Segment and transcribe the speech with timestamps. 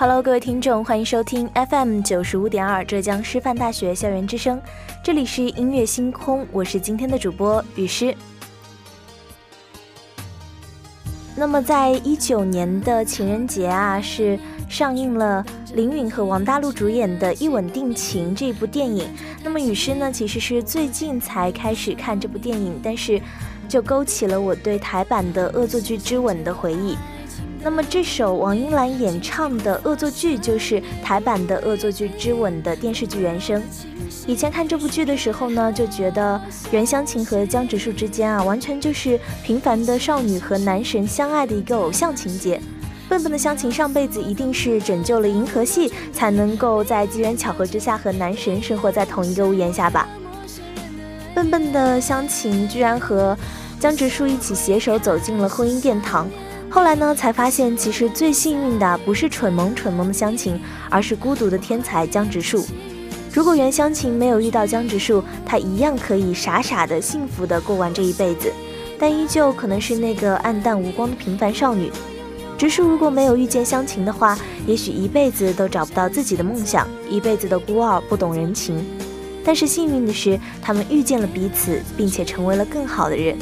[0.00, 4.58] Hello，各位听众，欢迎收听 FM 九十五点二浙江师范大学校园之声，
[5.04, 8.16] 这里是音乐星空，我是今天的主播雨诗。
[11.36, 19.06] 那么，在一九年的情人节啊，是上映了林允和王大陆主演的《一吻定情》这部电影。
[19.44, 23.20] 那么，雨诗呢，其实是最近才开始看这部电影，但是
[23.68, 26.96] 就勾起了我对台版的《恶作剧之吻》的回忆。
[27.62, 33.62] 那么这首王英兰演唱的《恶作剧》就是台版的《恶作剧之吻》的电视剧原声。
[34.26, 42.58] 以前看这部剧的时候呢，就觉得袁湘琴和江直树之间啊，完全就是平凡的少女和男神相爱的一个偶像情节。
[43.10, 50.08] 笨笨的湘琴上辈子一定是拯救了银河系，才能够在机缘巧合之下和男神生活在同一个屋檐下吧。
[51.34, 53.36] 笨笨的湘琴居然和
[53.78, 56.26] 江直树一起携手走进了婚姻殿堂。
[56.70, 60.58] 后来呢，才发现其实最幸运的不是蠢萌蠢萌的湘琴，
[60.88, 62.64] 而是孤独的天才江直树。
[63.34, 68.52] 如果袁湘琴没有遇到江直树，她一样可以傻傻的幸福的过完这一辈子，
[69.00, 71.90] 但依旧可能是那个暗淡无光的平凡少女。
[72.56, 78.84] 直树如果没有遇见湘琴的话，也许一辈子都找不到自己的梦想，一辈子的孤傲不懂人情。
[79.44, 83.36] 但是幸运的是，他们遇见了彼此，并且成为了更好的人。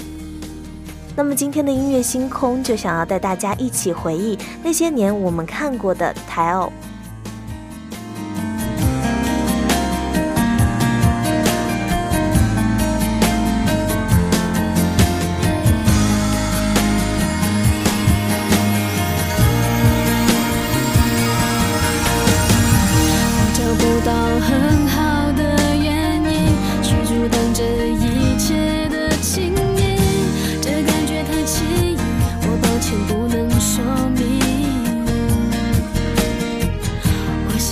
[1.19, 6.73] 那么今天的音乐星空就想要带大家一起回忆那些年我们看过的台偶。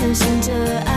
[0.06, 0.95] 相信着爱。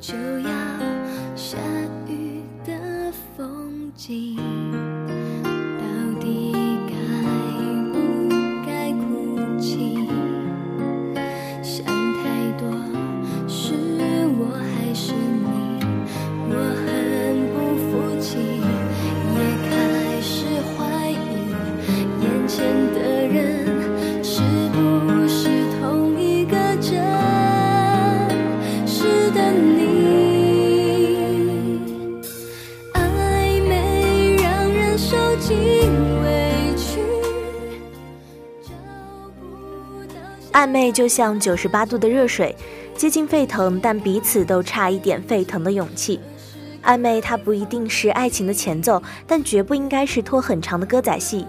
[0.00, 0.50] 就要
[1.34, 1.58] 下
[2.06, 4.57] 雨的风景。
[40.68, 42.54] 暧昧就像九十八度的热水，
[42.94, 46.20] 接近沸腾，但彼此都差一点沸腾的勇气。
[46.84, 51.46] 暧昧它不一定是爱情的前奏，但绝不应该是拖很长的歌仔戏。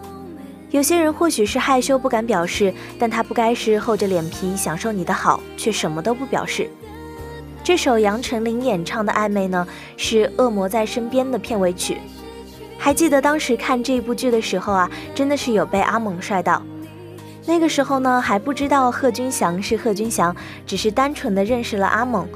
[0.70, 6.70] 有些人或许是害羞不敢表示，但他不该是厚着脸皮享受你的好，却什么都不表示。
[7.62, 9.68] 这首杨丞琳演唱的《暧昧》呢，
[9.98, 11.98] 是《恶魔在身边》的片尾曲。
[12.78, 16.64] 还记得当时看这部剧的时候啊，真的是有被阿猛帅到。
[17.46, 20.36] 那个时候呢，还不知道贺军翔是贺军翔，
[20.68, 22.28] 只是单纯的认识了阿猛，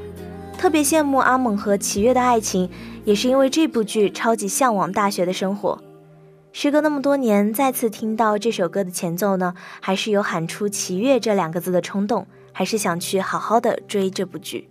[0.58, 2.70] 特别羡慕阿猛和齐越的爱情，
[3.06, 5.82] 也是因为这部剧超级向往大学的生活。
[6.52, 14.70] 时隔那么多年，再次听到这首歌的前奏呢，还是有喊出齐越这两个字的冲动，还是想去好好的追这部剧。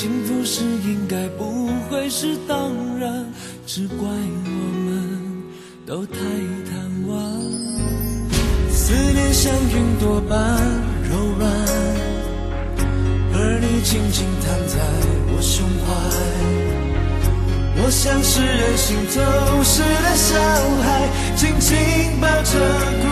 [0.00, 3.22] 幸福是应该不会是当然
[3.66, 5.44] 只怪我们
[5.84, 6.14] 都太
[6.64, 7.18] 贪玩
[8.70, 10.58] 思念像云朵般
[11.02, 11.52] 柔软
[13.34, 14.78] 而你静静躺在
[15.36, 15.92] 我胸怀
[17.76, 19.20] 我像是任性走
[19.62, 20.40] 失的小
[20.80, 21.76] 孩紧紧
[22.22, 23.09] 抱着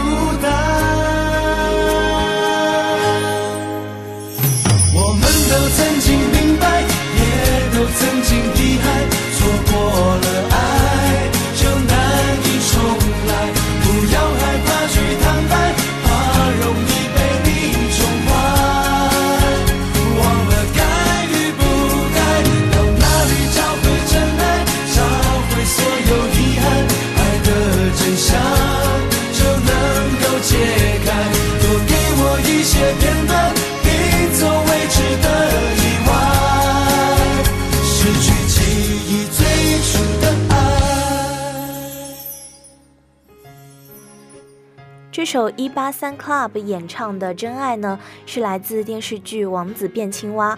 [45.30, 50.56] 首一八三 Club 演唱的《真爱》呢，是来自电视剧《王子变青蛙》。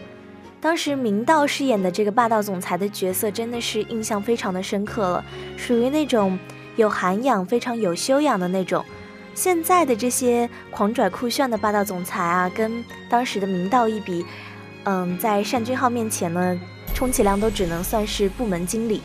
[0.61, 5.25] 当时明道饰演的这个霸道总裁的角色真的是印象非常的深刻了，
[5.57, 6.39] 属于那种
[6.77, 8.85] 有涵养、非常有修养的那种。
[9.35, 14.25] 现在的这些狂拽酷炫的霸道总裁啊，跟当时的明道一比，
[14.85, 16.57] 嗯，在单俊浩面前呢，
[16.95, 19.03] 充其量都只能算是部门经理，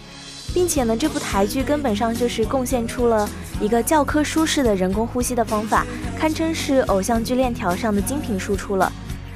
[0.54, 5.86] 并且呢，这部台剧根本上就是贡献出了一个教科书式的人工呼吸的方法，
[6.18, 8.92] 堪称是偶像剧链条上的精品输出了。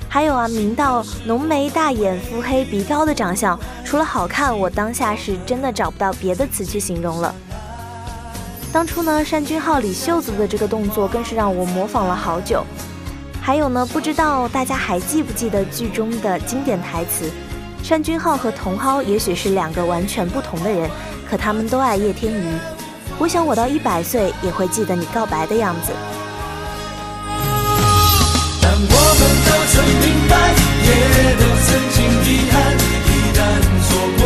[0.07, 7.33] 还有啊，明道浓眉大眼、腹黑鼻高的长相，除了好看，我当下是真的找不到别的词去形容了。
[8.71, 12.63] 当初呢，单俊浩理袖子的这个动作，更是让我模仿了好久。
[13.41, 17.29] 还有呢，不知道大家还记不记得剧中的经典台词？
[17.87, 20.89] 单俊浩和茼蒿也许是两个完全不同的人，
[21.27, 22.53] 可他们都爱叶天瑜。
[23.17, 25.91] 我想我到一百岁也会记得你告白的样子。
[28.71, 30.53] 我们都曾明白，
[30.85, 30.89] 也
[31.35, 32.55] 都曾经遗憾，
[33.09, 33.39] 一旦
[33.89, 34.23] 错过，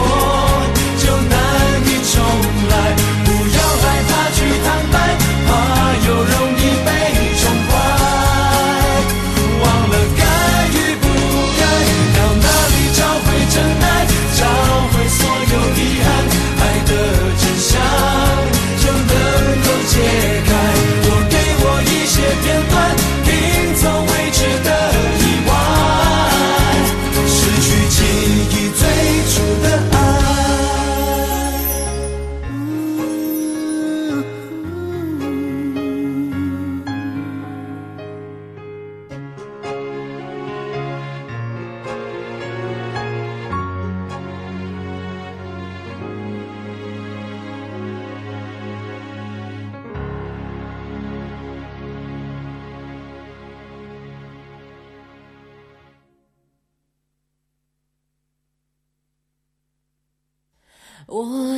[61.08, 61.53] 我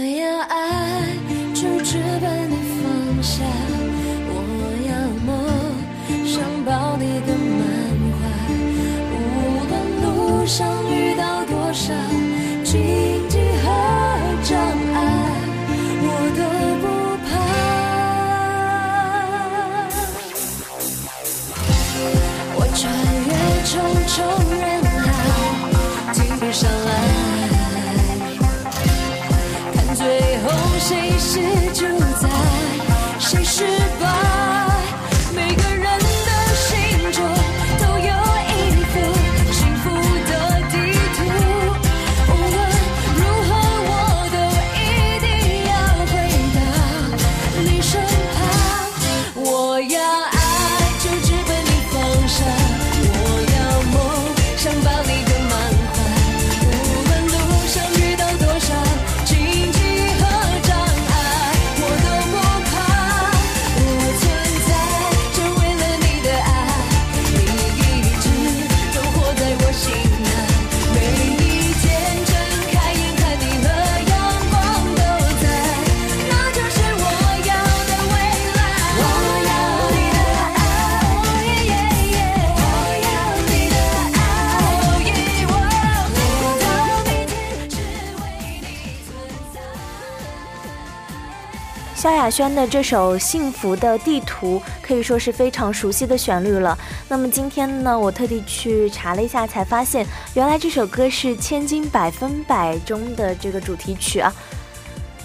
[91.95, 96.77] 萧亚轩的这首《幸福的地图》可以说是非常熟悉的旋律了。
[97.07, 104.31] 那么今天呢，我特地去查了一下，才发现原来这首歌是《千金百分百》中的这个主题曲啊。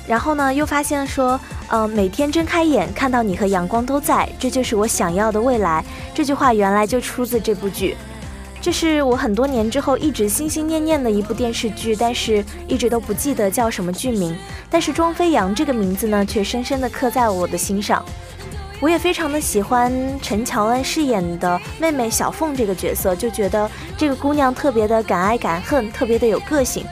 [0.06, 5.84] 然后呢，又发现说，呃，每天睁开眼看到你和阳光都在，这就是我想要的未来。
[6.14, 7.96] 这句话原来就出自这部剧。
[8.62, 14.36] 这是我很多年之后一直心心念念的一部电视剧，但是一直都不记得叫什么剧名。
[14.68, 18.04] 但是庄飞扬这个名字呢，却深深的刻在我的心上。
[18.78, 26.84] 我也非常的喜欢陈乔恩饰演的妹妹小凤这个角色，就觉得这个姑娘特别的敢爱敢恨，特别的有个性。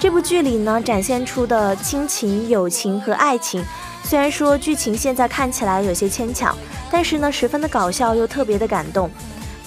[0.00, 3.64] 这部剧里呢，展现出的亲情、友情和爱情，
[4.02, 6.56] 虽然说剧情现在看起来有些牵强，
[6.90, 9.08] 但是呢，十分的搞笑又特别的感动。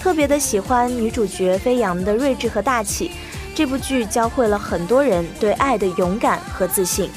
[0.00, 3.10] 特别的喜欢女主角飞扬的睿智和大气，
[3.54, 7.10] 这部剧教会了很多人对爱的勇敢和自信。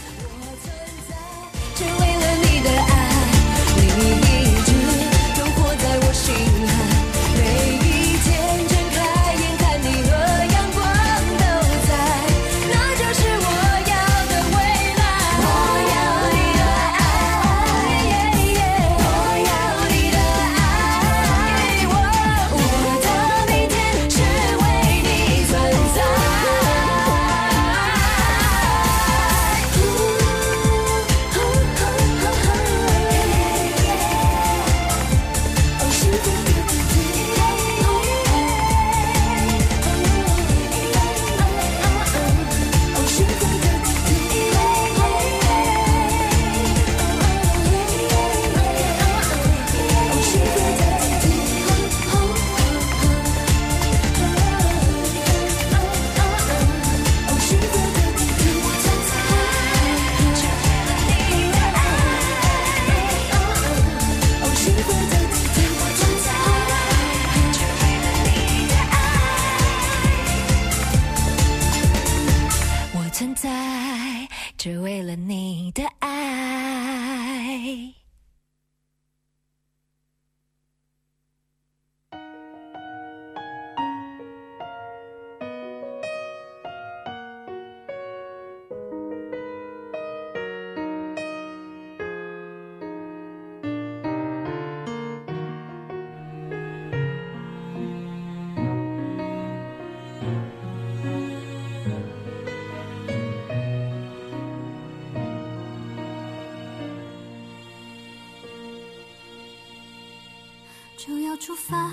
[111.03, 111.89] 就要出发，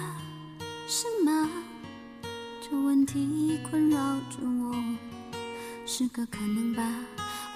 [0.87, 1.49] 是吗？
[2.61, 3.97] 这问题困扰
[4.29, 4.75] 着我，
[5.87, 6.85] 是个可能吧？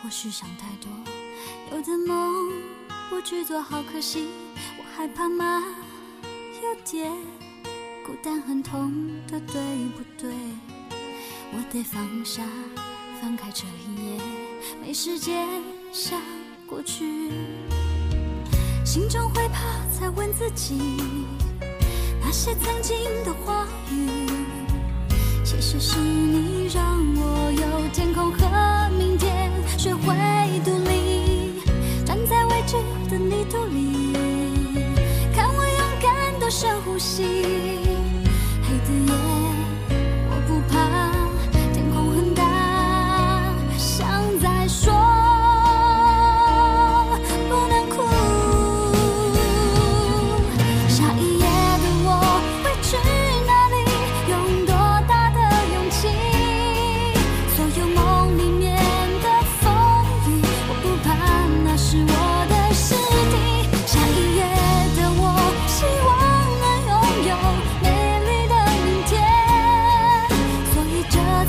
[0.03, 0.91] 或许想太多，
[1.71, 2.51] 有的梦
[3.11, 4.29] 不去做好可惜，
[4.79, 5.63] 我害怕吗？
[6.63, 7.13] 有点
[8.07, 8.91] 孤单很痛
[9.29, 9.63] 的，对
[9.95, 10.33] 不对？
[11.53, 12.43] 我得放下，
[13.21, 14.23] 翻开这一页，
[14.81, 15.47] 没时间
[15.93, 16.19] 想
[16.67, 17.31] 过去，
[18.87, 20.81] 心中会怕，才问自己。
[22.35, 24.09] 那些曾经的话语，
[25.45, 26.83] 其实是你让
[27.15, 30.15] 我有天空和明天，学会
[30.65, 31.63] 独立，
[32.07, 32.79] 站在未知
[33.11, 34.15] 的泥土里，
[35.35, 37.82] 看我勇敢的深呼吸，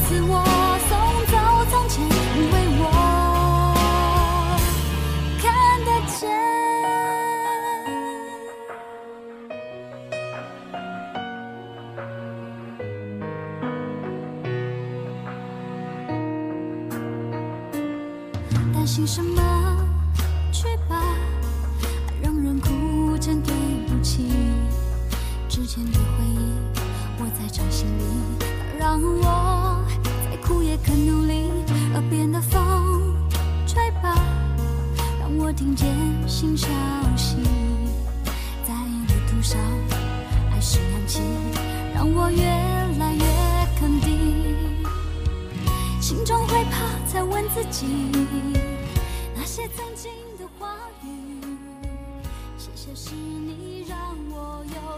[0.08, 0.44] 赐我
[0.90, 2.63] 送走从前。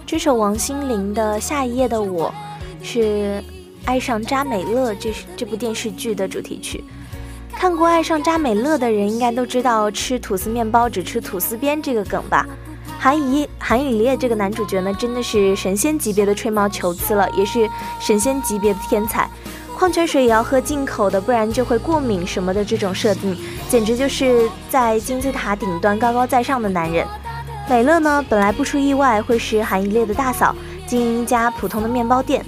[0.05, 2.33] 这首王心凌的《下一页的我》
[2.85, 2.99] 是
[3.85, 6.83] 《爱上扎美乐》这这部电视剧的主题曲。
[7.53, 12.45] 看过《爱上扎美乐》的人应该都知道吃吐司面包只吃吐司边这个梗吧？
[12.99, 19.29] 韩以韩以烈这个男主角呢，真的是神仙级别的吹毛求疵了，也是神仙级别的天才。
[19.77, 22.63] 矿泉水也要喝进口的，不然就会过敏什么的。
[22.63, 27.05] 这种设定简直就是在金字塔顶端高高在上的男人。
[27.69, 30.55] 美乐呢，本来不出意外会是韩以烈的大嫂，
[30.87, 32.43] 经营一家普通的面包店，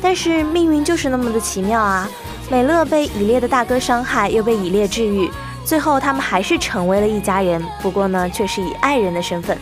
[0.00, 2.08] 但是命运就是那么的奇妙啊！
[2.48, 5.30] 美乐被以烈的大哥伤害，又被以烈治愈，
[5.64, 9.58] 最后他们还是成为了一家人，不过呢，却是以爱人的身份。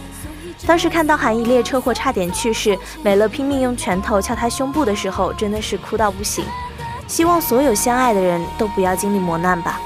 [0.67, 6.45] 当时看到韩以烈车祸差点去世，美乐拼命用拳头敲他胸部的时候，真的是哭到不行。
[7.11, 9.81] 希望所有相爱的人都不要经历磨难吧。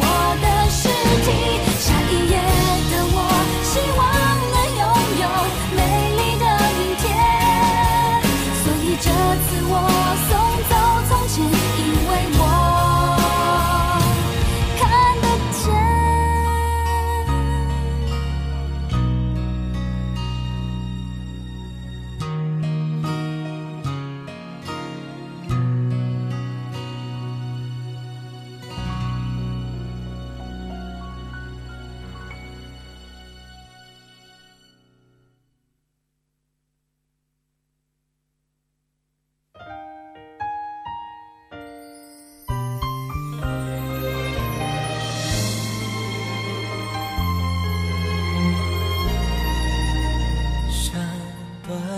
[0.00, 0.23] 那是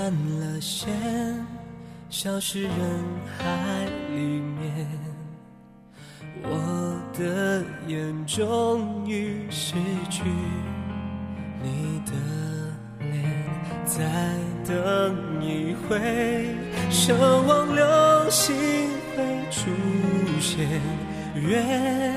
[0.06, 0.88] 断了线，
[2.08, 2.70] 消失人
[3.36, 4.86] 海里面。
[6.44, 9.74] 我的眼终于失
[10.08, 10.22] 去
[11.60, 12.12] 你的
[13.00, 13.10] 脸，
[13.84, 14.04] 再
[14.64, 16.54] 等一回，
[16.88, 17.12] 奢
[17.44, 18.54] 望流星
[19.16, 19.72] 会出
[20.40, 20.68] 现。
[21.34, 22.14] 愿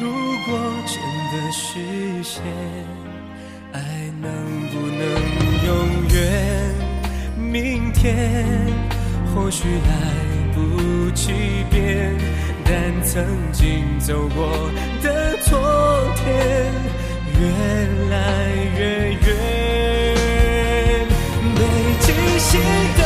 [0.00, 0.10] 如
[0.44, 0.58] 果
[0.88, 0.96] 真
[1.30, 2.42] 的实现。
[3.72, 3.80] 爱
[4.20, 4.30] 能
[4.68, 5.00] 不能
[5.64, 5.70] 永
[6.12, 6.71] 远？
[7.52, 8.66] 明天
[9.34, 9.90] 或许来
[10.54, 11.32] 不及
[11.70, 12.10] 变，
[12.64, 12.72] 但
[13.04, 14.70] 曾经走过
[15.02, 15.60] 的昨
[16.16, 16.72] 天
[17.38, 17.40] 越
[18.08, 19.26] 来越远。
[21.54, 21.60] 被
[22.00, 22.50] 惊醒
[22.96, 23.02] 的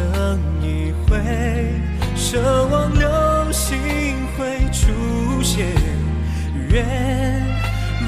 [0.00, 1.18] 等一回，
[2.16, 3.76] 奢望流星
[4.36, 5.66] 会出现。
[6.70, 6.82] 愿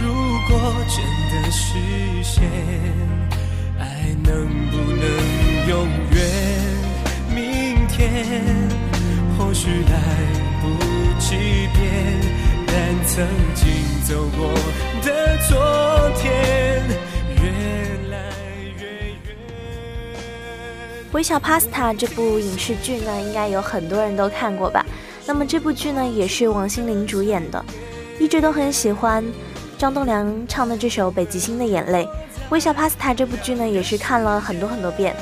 [0.02, 0.08] 如
[0.48, 0.52] 果
[0.88, 0.96] 真
[1.30, 1.76] 的实
[2.22, 2.42] 现，
[3.78, 3.84] 爱
[4.24, 5.04] 能不能
[5.68, 6.16] 永远？
[7.34, 7.98] 明天
[9.36, 9.94] 或许来
[10.62, 10.64] 不
[11.18, 11.36] 及
[11.74, 11.80] 变，
[12.66, 12.72] 但
[13.04, 13.60] 曾经
[14.04, 14.40] 走过
[15.02, 15.50] 的昨
[16.16, 16.22] 天
[17.42, 18.16] 原来。
[21.12, 24.84] 《微笑 Pasta》这部影视剧呢，应该有很多人都看过吧？
[25.26, 27.62] 那么这部剧呢，也是王心凌主演的，
[28.18, 29.22] 一直都很喜欢
[29.76, 32.04] 张栋梁唱的这首《北极星的眼泪》。
[32.48, 35.14] 《微笑 Pasta》这部剧呢，也是看了很多很多遍。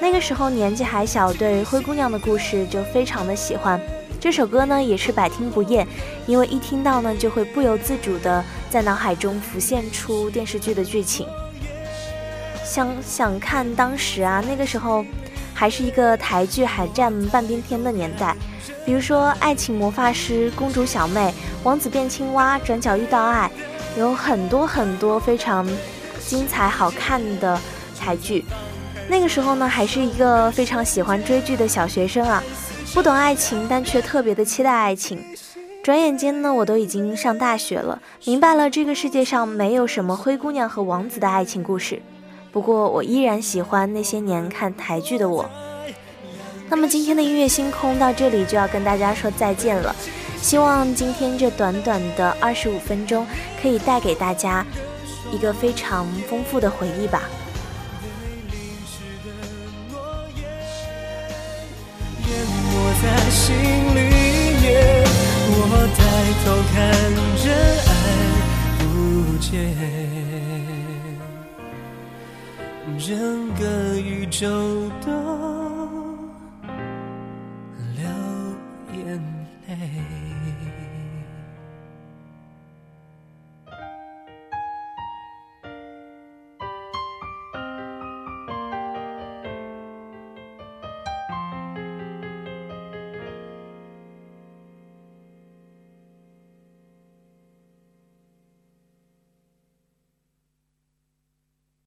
[0.00, 3.78] 那个时候年纪还小，对灰姑娘的故事就非常的喜欢。
[4.18, 5.86] 这首歌呢，也是百听不厌，
[6.26, 11.26] 因为一听到呢，就会不由自主的在脑海中浮现出电视剧的剧情。
[12.64, 15.04] 想想看，当时啊，那个时候
[15.58, 18.36] 还是一个台剧海占半边天的年代，
[18.84, 21.20] 比如说《爱情魔法师》《公主小妹》
[21.62, 23.50] 《王子变青蛙》《转角遇到爱》，
[23.98, 25.66] 有很多很多非常
[26.20, 27.58] 精彩好看的
[27.98, 28.44] 台剧。
[29.08, 32.42] 那个时候呢，还是一个非常喜欢追剧的小学生啊，
[32.92, 35.24] 不懂爱情，但却特别的期待爱情。
[35.82, 42.02] 转眼间呢，我都已经上大学了，明白了这个世界上没有什么灰姑娘和王子的爱情故事。
[42.56, 45.44] 不过我依然喜欢那些年看台剧的我。
[46.70, 49.94] 那么今天的音乐星空到这里就要跟大家说再见了，
[50.40, 53.26] 希望今天这短短的二十五分钟
[53.60, 54.64] 可以带给大家
[55.30, 57.24] 一个非常丰富的回忆吧。
[62.22, 63.54] 淹没在心
[63.94, 64.00] 里
[64.62, 65.04] 面，
[65.50, 65.60] 我
[65.94, 66.00] 抬
[66.42, 66.74] 头看
[67.36, 67.52] 着
[67.92, 67.92] 爱
[68.78, 70.05] 不见，
[73.06, 73.16] 整
[73.54, 74.48] 个宇宙
[75.00, 75.12] 都
[77.94, 78.02] 流
[78.94, 79.22] 眼
[79.68, 80.45] 泪。